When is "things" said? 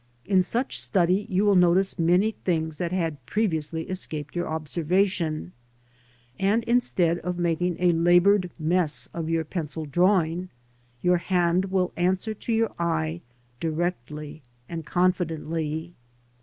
2.31-2.79